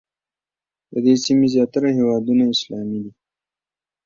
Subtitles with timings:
[0.91, 3.11] د دې سیمې زیاتره هېوادونه اسلامي دي.